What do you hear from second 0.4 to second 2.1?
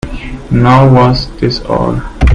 Nor was this all.